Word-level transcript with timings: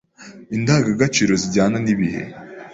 Indangagaciro 0.55 1.33
zijyana 1.41 1.77
n’ibihe 1.85 2.21